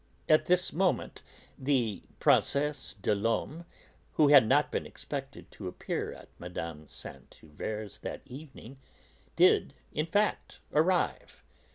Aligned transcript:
At 0.27 0.47
this 0.47 0.73
moment 0.73 1.21
the 1.59 2.01
Princesse 2.19 2.95
des 3.03 3.13
Laumes, 3.13 3.65
who 4.13 4.29
had 4.29 4.47
not 4.47 4.71
been 4.71 4.87
expected 4.87 5.51
to 5.51 5.67
appear 5.67 6.11
at 6.11 6.29
Mme. 6.39 6.53
de 6.81 6.87
Saint 6.87 7.37
Euverte's 7.43 7.99
that 7.99 8.23
evening, 8.25 8.79
did 9.35 9.75
in 9.93 10.07
fact 10.07 10.57
arrive. 10.73 11.43